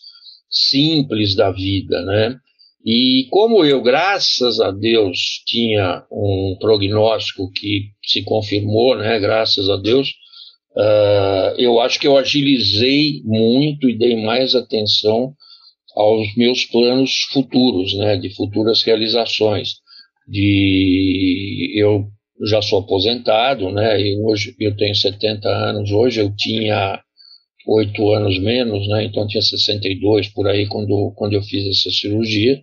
simples 0.50 1.34
da 1.34 1.50
vida, 1.50 2.02
né? 2.02 2.36
E 2.84 3.26
como 3.30 3.64
eu, 3.64 3.82
graças 3.82 4.60
a 4.60 4.70
Deus, 4.70 5.18
tinha 5.44 6.04
um 6.10 6.56
prognóstico 6.60 7.50
que 7.50 7.90
se 8.04 8.22
confirmou, 8.22 8.96
né? 8.96 9.18
Graças 9.18 9.68
a 9.68 9.76
Deus, 9.76 10.08
uh, 10.76 11.54
eu 11.58 11.80
acho 11.80 11.98
que 11.98 12.06
eu 12.06 12.16
agilizei 12.16 13.22
muito 13.24 13.88
e 13.88 13.96
dei 13.96 14.16
mais 14.24 14.54
atenção 14.54 15.34
aos 15.94 16.34
meus 16.36 16.64
planos 16.66 17.22
futuros, 17.32 17.94
né? 17.94 18.16
De 18.16 18.34
futuras 18.34 18.82
realizações. 18.82 19.76
De 20.28 21.72
eu 21.74 22.06
já 22.44 22.60
sou 22.60 22.80
aposentado, 22.80 23.70
né? 23.70 24.00
E 24.00 24.20
hoje 24.20 24.54
eu 24.60 24.76
tenho 24.76 24.94
70 24.94 25.48
anos. 25.48 25.90
Hoje 25.90 26.20
eu 26.20 26.34
tinha 26.36 27.00
oito 27.66 28.12
anos 28.12 28.38
menos, 28.38 28.86
né? 28.88 29.04
Então 29.04 29.26
tinha 29.26 29.42
62 29.42 30.28
por 30.28 30.46
aí 30.46 30.66
quando, 30.66 31.12
quando 31.16 31.32
eu 31.32 31.42
fiz 31.42 31.66
essa 31.66 31.90
cirurgia. 31.90 32.60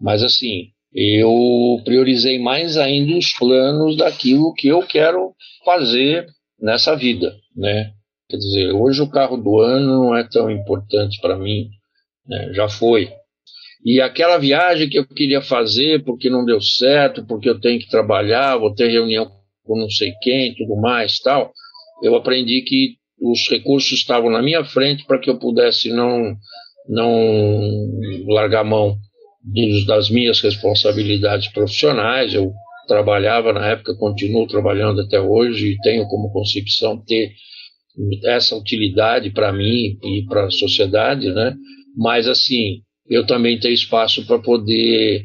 Mas 0.00 0.22
assim, 0.22 0.68
eu 0.92 1.80
priorizei 1.84 2.38
mais 2.38 2.76
ainda 2.76 3.16
os 3.16 3.32
planos 3.32 3.96
daquilo 3.96 4.54
que 4.54 4.68
eu 4.68 4.82
quero 4.82 5.32
fazer 5.64 6.26
nessa 6.60 6.96
vida, 6.96 7.34
né? 7.56 7.92
Quer 8.28 8.36
dizer, 8.36 8.72
hoje 8.72 9.00
o 9.00 9.10
carro 9.10 9.36
do 9.36 9.58
ano 9.60 10.04
não 10.04 10.16
é 10.16 10.22
tão 10.22 10.50
importante 10.50 11.18
para 11.20 11.36
mim, 11.36 11.70
né? 12.26 12.52
já 12.52 12.68
foi. 12.68 13.10
E 13.84 14.00
aquela 14.00 14.36
viagem 14.38 14.88
que 14.88 14.98
eu 14.98 15.06
queria 15.06 15.40
fazer 15.40 16.04
porque 16.04 16.28
não 16.28 16.44
deu 16.44 16.60
certo, 16.60 17.24
porque 17.24 17.48
eu 17.48 17.60
tenho 17.60 17.80
que 17.80 17.88
trabalhar, 17.88 18.58
vou 18.58 18.74
ter 18.74 18.88
reunião 18.88 19.30
com 19.64 19.78
não 19.78 19.88
sei 19.88 20.12
quem, 20.20 20.54
tudo 20.54 20.76
mais, 20.76 21.18
tal. 21.20 21.52
Eu 22.02 22.14
aprendi 22.16 22.62
que 22.62 22.96
os 23.20 23.48
recursos 23.48 23.92
estavam 23.92 24.30
na 24.30 24.42
minha 24.42 24.64
frente 24.64 25.04
para 25.06 25.18
que 25.18 25.30
eu 25.30 25.38
pudesse 25.38 25.90
não, 25.90 26.36
não 26.88 27.88
largar 28.28 28.64
mão 28.64 28.96
das 29.86 30.10
minhas 30.10 30.40
responsabilidades 30.40 31.48
profissionais. 31.48 32.34
Eu 32.34 32.52
trabalhava 32.88 33.52
na 33.52 33.66
época, 33.68 33.94
continuo 33.94 34.48
trabalhando 34.48 35.02
até 35.02 35.20
hoje 35.20 35.72
e 35.72 35.78
tenho 35.78 36.06
como 36.08 36.32
concepção 36.32 37.00
ter 37.06 37.32
essa 38.24 38.56
utilidade 38.56 39.30
para 39.30 39.52
mim 39.52 39.98
e 40.02 40.24
para 40.28 40.46
a 40.46 40.50
sociedade, 40.50 41.30
né? 41.32 41.54
Mas 41.96 42.26
assim, 42.26 42.80
eu 43.08 43.26
também 43.26 43.58
tenho 43.60 43.74
espaço 43.74 44.26
para 44.26 44.38
poder 44.38 45.24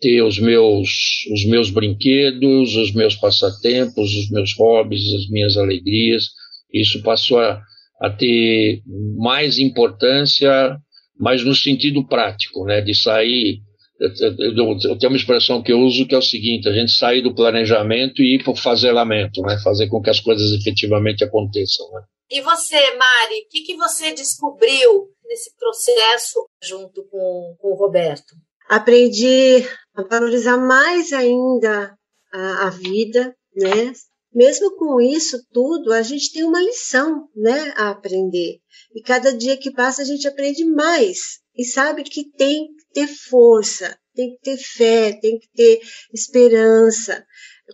ter 0.00 0.22
os 0.22 0.38
meus 0.38 0.88
os 1.32 1.46
meus 1.46 1.70
brinquedos, 1.70 2.76
os 2.76 2.92
meus 2.92 3.14
passatempos, 3.14 4.14
os 4.14 4.30
meus 4.30 4.52
hobbies, 4.58 5.14
as 5.14 5.28
minhas 5.30 5.56
alegrias 5.56 6.28
isso 6.74 7.00
passou 7.02 7.38
a, 7.38 7.62
a 8.02 8.10
ter 8.10 8.82
mais 9.16 9.58
importância, 9.58 10.76
mas 11.18 11.44
no 11.44 11.54
sentido 11.54 12.04
prático, 12.04 12.64
né, 12.64 12.80
de 12.80 12.94
sair 12.94 13.60
eu 14.04 14.98
tenho 14.98 15.12
uma 15.12 15.16
expressão 15.16 15.62
que 15.62 15.72
eu 15.72 15.80
uso 15.80 16.06
que 16.06 16.14
é 16.14 16.18
o 16.18 16.22
seguinte: 16.22 16.68
a 16.68 16.72
gente 16.72 16.92
sair 16.92 17.22
do 17.22 17.34
planejamento 17.34 18.22
e 18.22 18.36
ir 18.36 18.42
para 18.42 18.52
o 18.52 18.56
fazelamento, 18.56 19.40
né? 19.42 19.58
fazer 19.62 19.88
com 19.88 20.00
que 20.00 20.10
as 20.10 20.20
coisas 20.20 20.52
efetivamente 20.52 21.24
aconteçam. 21.24 21.90
Né? 21.92 22.02
E 22.30 22.40
você, 22.40 22.76
Mari, 22.96 23.40
o 23.46 23.48
que, 23.50 23.62
que 23.62 23.76
você 23.76 24.12
descobriu 24.12 25.08
nesse 25.26 25.54
processo 25.56 26.46
junto 26.62 27.04
com, 27.04 27.56
com 27.58 27.68
o 27.68 27.76
Roberto? 27.76 28.34
Aprendi 28.68 29.66
a 29.94 30.02
valorizar 30.02 30.56
mais 30.56 31.12
ainda 31.12 31.94
a, 32.32 32.66
a 32.66 32.70
vida, 32.70 33.34
né? 33.54 33.92
Mesmo 34.34 34.74
com 34.76 35.00
isso 35.00 35.38
tudo, 35.52 35.92
a 35.92 36.02
gente 36.02 36.32
tem 36.32 36.42
uma 36.42 36.60
lição, 36.60 37.28
né, 37.36 37.72
a 37.76 37.90
aprender. 37.90 38.58
E 38.92 39.00
cada 39.00 39.32
dia 39.32 39.56
que 39.56 39.70
passa 39.70 40.02
a 40.02 40.04
gente 40.04 40.26
aprende 40.26 40.64
mais 40.64 41.38
e 41.56 41.64
sabe 41.64 42.02
que 42.02 42.28
tem 42.36 42.66
ter 42.94 43.08
força, 43.08 43.98
tem 44.14 44.30
que 44.30 44.40
ter 44.40 44.56
fé, 44.56 45.18
tem 45.20 45.38
que 45.38 45.48
ter 45.54 45.80
esperança, 46.12 47.26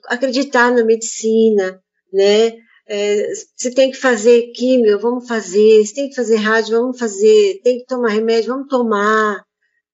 acreditar 0.06 0.72
na 0.72 0.82
medicina, 0.82 1.80
né? 2.12 2.56
É, 2.88 3.32
se 3.56 3.72
tem 3.72 3.90
que 3.92 3.96
fazer 3.96 4.50
químio, 4.52 4.98
vamos 4.98 5.28
fazer. 5.28 5.86
Se 5.86 5.94
tem 5.94 6.08
que 6.08 6.16
fazer 6.16 6.36
rádio, 6.36 6.80
vamos 6.80 6.98
fazer. 6.98 7.60
Tem 7.62 7.78
que 7.78 7.86
tomar 7.86 8.08
remédio, 8.08 8.52
vamos 8.52 8.68
tomar, 8.68 9.44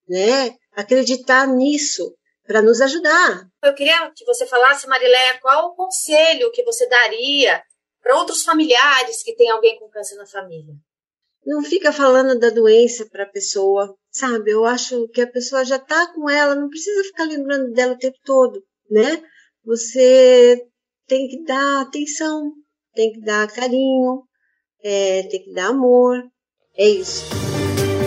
né? 0.09 0.55
Acreditar 0.73 1.47
nisso 1.47 2.17
para 2.47 2.63
nos 2.63 2.81
ajudar. 2.81 3.47
Eu 3.63 3.75
queria 3.75 4.11
que 4.17 4.25
você 4.25 4.47
falasse, 4.47 4.87
Mariléia, 4.87 5.39
qual 5.41 5.67
o 5.67 5.75
conselho 5.75 6.51
que 6.53 6.63
você 6.63 6.89
daria 6.89 7.63
para 8.03 8.17
outros 8.17 8.45
familiares 8.45 9.23
que 9.23 9.35
têm 9.35 9.51
alguém 9.51 9.79
com 9.79 9.91
câncer 9.91 10.17
na 10.17 10.27
família? 10.27 10.75
Não 11.45 11.63
fica 11.63 11.93
falando 11.93 12.39
da 12.39 12.51
doença 12.51 13.07
para 13.11 13.25
a 13.25 13.29
pessoa, 13.29 13.95
sabe? 14.17 14.51
Eu 14.51 14.65
acho 14.65 15.09
que 15.09 15.21
a 15.21 15.27
pessoa 15.27 15.65
já 15.65 15.77
está 15.77 16.07
com 16.15 16.29
ela, 16.29 16.55
não 16.55 16.69
precisa 16.69 17.05
ficar 17.05 17.25
lembrando 17.25 17.73
dela 17.73 17.93
o 17.93 17.99
tempo 17.99 18.17
todo, 18.25 18.63
né? 18.91 19.23
Você 19.65 20.63
tem 21.07 21.29
que 21.29 21.45
dar 21.45 21.83
atenção, 21.83 22.53
tem 22.95 23.13
que 23.13 23.21
dar 23.21 23.47
carinho, 23.53 24.23
é, 24.83 25.23
tem 25.25 25.43
que 25.43 25.53
dar 25.53 25.69
amor. 25.69 26.23
É 26.77 26.89
isso. 26.89 27.25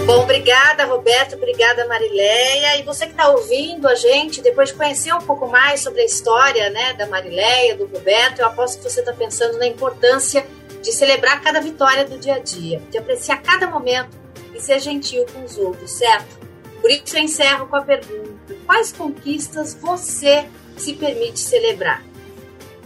Bom, 0.05 0.23
obrigada, 0.23 0.85
Roberto, 0.85 1.35
obrigada, 1.35 1.87
Marileia. 1.87 2.77
E 2.79 2.83
você 2.83 3.05
que 3.05 3.11
está 3.11 3.29
ouvindo 3.29 3.87
a 3.87 3.93
gente, 3.93 4.41
depois 4.41 4.69
de 4.69 4.75
conhecer 4.75 5.13
um 5.13 5.21
pouco 5.21 5.47
mais 5.47 5.81
sobre 5.81 6.01
a 6.01 6.05
história 6.05 6.69
né, 6.71 6.93
da 6.93 7.05
Marileia, 7.05 7.75
do 7.75 7.85
Roberto, 7.85 8.39
eu 8.39 8.47
aposto 8.47 8.77
que 8.77 8.89
você 8.89 9.01
está 9.01 9.13
pensando 9.13 9.59
na 9.59 9.67
importância 9.67 10.45
de 10.81 10.91
celebrar 10.91 11.41
cada 11.43 11.61
vitória 11.61 12.05
do 12.05 12.17
dia 12.17 12.35
a 12.35 12.39
dia, 12.39 12.79
de 12.89 12.97
apreciar 12.97 13.43
cada 13.43 13.67
momento 13.67 14.17
e 14.59 14.61
ser 14.61 14.79
gentil 14.79 15.25
com 15.33 15.43
os 15.43 15.57
outros, 15.57 15.91
certo? 15.91 16.37
Por 16.81 16.91
isso 16.91 17.17
eu 17.17 17.21
encerro 17.21 17.67
com 17.67 17.75
a 17.75 17.81
pergunta: 17.81 18.55
quais 18.65 18.91
conquistas 18.91 19.73
você 19.73 20.45
se 20.77 20.93
permite 20.93 21.39
celebrar? 21.39 22.03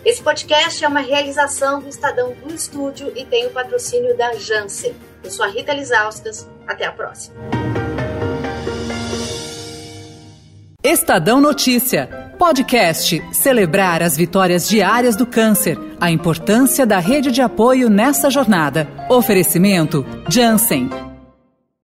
Esse 0.06 0.22
podcast 0.22 0.84
é 0.84 0.88
uma 0.88 1.00
realização 1.00 1.80
do 1.80 1.88
Estadão 1.88 2.34
do 2.34 2.54
Estúdio 2.54 3.12
e 3.16 3.26
tem 3.26 3.48
o 3.48 3.52
patrocínio 3.52 4.16
da 4.18 4.34
Janssen. 4.34 4.94
Eu 5.24 5.32
sou 5.32 5.46
a 5.46 5.48
Rita 5.48 5.74
Lisauskas 5.74 6.48
até 6.68 6.86
a 6.86 6.92
próxima. 6.92 7.36
Estadão 10.84 11.40
Notícia. 11.40 12.08
Podcast 12.38 13.24
Celebrar 13.32 14.04
as 14.04 14.18
vitórias 14.18 14.68
diárias 14.68 15.16
do 15.16 15.26
câncer. 15.26 15.80
A 16.02 16.12
importância 16.12 16.86
da 16.86 17.00
rede 17.00 17.32
de 17.32 17.42
apoio 17.42 17.90
nessa 17.90 18.30
jornada. 18.30 18.90
Oferecimento 19.10 20.06
Janssen. 20.28 21.13